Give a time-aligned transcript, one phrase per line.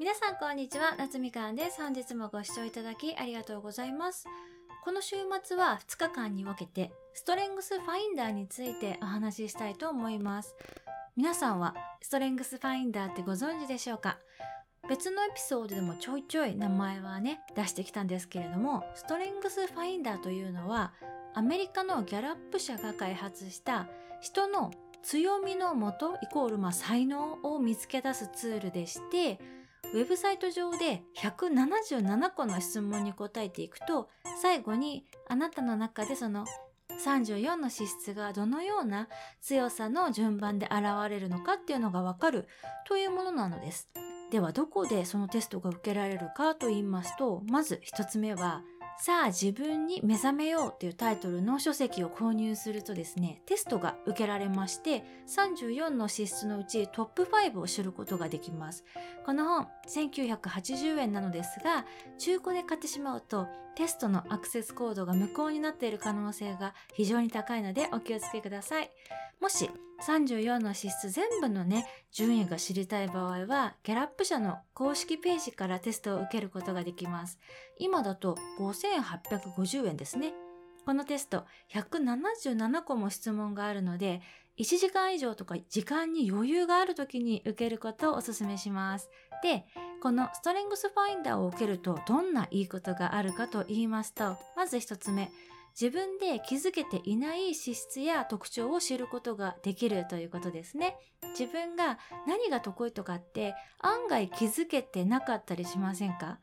[0.00, 1.82] 皆さんこんにちは、夏みかんです。
[1.82, 4.26] 本日もご視聴いただきありがとうございます。
[4.82, 10.56] この週末は2日間に分けて、ストレングスファインダーについてお話ししたいと思います。
[11.18, 14.16] 皆さんはストレングスファインダーってご存知でしょうか？
[14.88, 20.94] 別のエピソードでもちょいちょい名前はね、出してきたんですけれども、ストレングスファインダーというのは、
[21.34, 23.86] アメリカのギャラップ社が開発した
[24.22, 24.70] 人の
[25.02, 29.38] 強みのもとイコールまあ才能を見つけ出すツールでして、
[29.92, 34.08] ウェブサイト上で177個の質問に答えていくと、
[34.40, 36.44] 最後にあなたの中でその
[37.04, 39.08] 34の資質がどのような
[39.40, 42.46] 強さの順番で現れるのかっていうのがわかる
[42.86, 43.88] というものなのです。
[44.30, 48.62] ではどこでそのテストが受けられるかと言いますと、まず1つ目は、
[49.02, 58.84] さあ自分に目覚めようというタイトルの書籍を購入するとですね、テストが受けられまして、34の資質のうちトップ5を知ることができます。
[59.24, 61.86] この本、1980円なのですが、
[62.18, 68.90] 中古で買ってしまうと、テストのアクセスコードが無効になっている可能性が非常に高いのでお気をつけください。
[69.40, 69.70] もし、
[70.06, 77.38] 34の資質全部のね、順位が知りたい場合は、ギャラップ社の公式ページからテストを受けることができます。
[77.78, 80.34] 今だと5850円ですね。
[80.84, 84.22] このテスト、177個も質問があるので、
[84.58, 89.08] 1時間以上とか時間に余裕がある時に受けることをお勧めします。
[89.42, 89.64] で、
[90.02, 95.30] このストレングスファインダーを受けるとどんないいことがあるかと言いますと、まず一つ目、
[95.80, 100.96] 自分で気づけていない資質や特徴を知ることができるということですね。
[101.38, 106.38] 自分が何が得意とかって案外気づけてなかったりしませんか？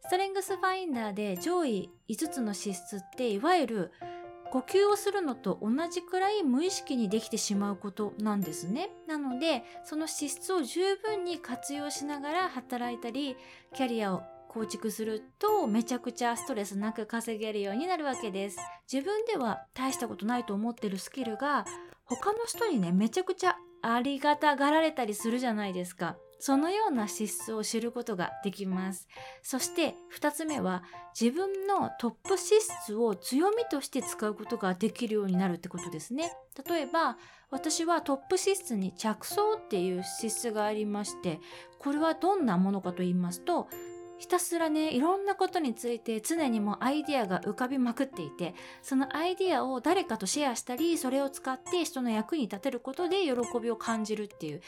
[0.00, 3.92] ストレングスファインダーで上位5つの資質っていわゆる
[4.50, 8.90] 呼吸をするのと同じくらい無意識にできてしまうことなんですね。
[9.06, 13.36] なので、その資質を十分に活用しながら働いたり、
[13.74, 18.58] キャリアを構築するとめちゃくちゃストレスなく稼げるようになるわけです。
[18.90, 21.66] 自分では大したことないと思ってるスキルが
[22.04, 26.16] 他の人にね、めちゃくちゃありがたがられたりするじゃないですか。
[26.40, 29.08] そのような資質を知ることができます。
[29.42, 30.82] そして二つ目は
[31.18, 36.32] 自分のトップ資質を強みとして使うことができるようになるってことですね。
[36.68, 37.16] 例えば
[37.50, 41.40] 私はトップ資質に着想っていう資質がありまして、
[41.78, 43.68] これはどんなものかと言いますと、
[44.18, 54.60] ひたすらね、いろんなことについて常にもアイディアが浮かびまくっていて、そのアイディアを誰かとシェアしたり、それを使って人の役に立てることで喜びを感じるっていう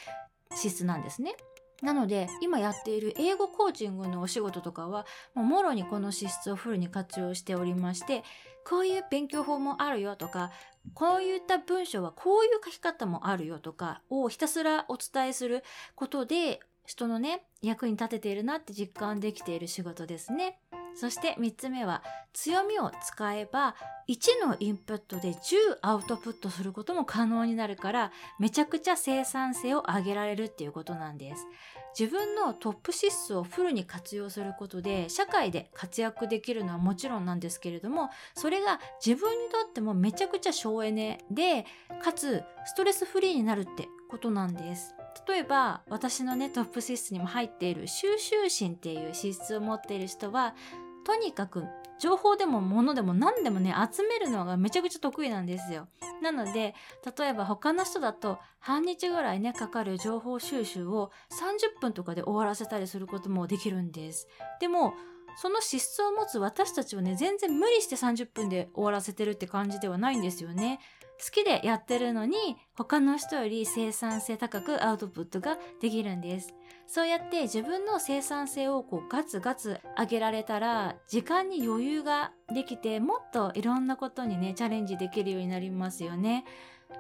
[0.55, 1.35] 資質なんですね。
[1.83, 8.23] なので、今やっている英語コーチングのお仕事とかは、もうもろにこの資質をフルに活用しておりまして、
[8.67, 10.51] こういう勉強法もあるよとか、
[10.95, 15.65] こういった文章はこういう書き方もあるよとかをひたすらお伝えする
[15.95, 20.59] ことで、人のね、役に立てているなって実感できている仕事ですね。
[20.95, 22.03] そして3つ目は、
[22.33, 23.75] 強みを使えば、
[24.09, 31.47] 1のインプットで10アウトプットすることも可能になるから、めちゃくちゃ生産性を上げられるっていうことなんです。
[31.99, 41.67] 自分のトップ資質をフルに活用することで、社会で活躍できるのはもちろんなんですけれども、それが自分にとってもめちゃくちゃ省エネで、
[42.03, 44.95] かつストレスフリーになるってことなんです。
[45.29, 50.55] 例えば私のねトップ資質にも入っている収集心っていう資質を持っている人は
[51.05, 51.65] とにかく
[51.99, 55.87] 情報でも物でも何でもね集めるのがめちゃくちゃ得意なんですよ。
[56.23, 56.75] なので
[57.19, 64.29] 例えば他の人だと半日ぐらいねかかる情報収集を30分とかで終わらせたりすることもできるんです。
[64.61, 64.95] でも
[65.37, 70.81] その資質を持つ私たちはね全然無理して30分で終わらせてるって感じではないんですよね。
[71.23, 76.55] 好きでやってるのに他の人より生産性高くアウトプットができるんです。
[76.87, 86.47] そうやって自分の生産性をこうガツガツ上げられたら時間に余裕ができてもっといろんなことにねチャレンジできるようになりますよね。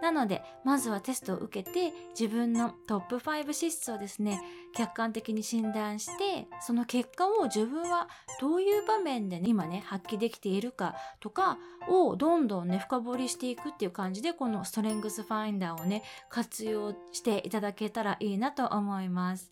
[0.02, 4.40] なのでまずはテストを受けて自分のトップ5資質をですね
[4.74, 8.08] 客観的に診断してその結果を自分は
[8.40, 19.50] どういう場面で、ね、今ね発揮できているかとかをどんどんね深掘りしていくっていう感じでこのストレングスファインダーをね活用していただけたらいいなと思います。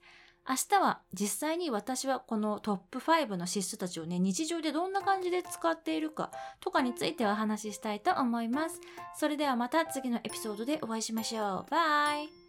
[0.48, 6.30] 明日は実際に私はこのトップ5の資質たちをね、日常でどんな感じで使っているか
[6.60, 8.80] とかについてお話ししたいと思います。
[9.14, 11.70] それではまた次のエピソードでお会いしましょう。
[11.70, 12.47] バイ